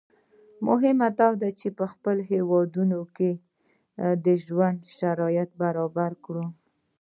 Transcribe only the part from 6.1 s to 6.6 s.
کړو.